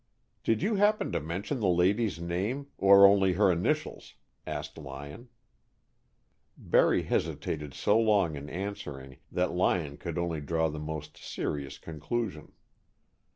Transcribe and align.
"Did 0.43 0.63
you 0.63 0.77
happen 0.77 1.11
to 1.11 1.19
mention 1.19 1.59
the 1.59 1.67
lady's 1.69 2.19
name, 2.19 2.69
or 2.79 3.05
only 3.05 3.33
her 3.33 3.51
initials?" 3.51 4.15
asked 4.47 4.79
Lyon. 4.79 5.29
Barry 6.57 7.03
hesitated 7.03 7.75
so 7.75 7.99
long 7.99 8.35
in 8.35 8.49
answering 8.49 9.17
that 9.31 9.51
Lyon 9.53 9.97
could 9.97 10.17
only 10.17 10.41
draw 10.41 10.69
the 10.69 10.79
most 10.79 11.17
serious 11.17 11.77
conclusion. 11.77 12.53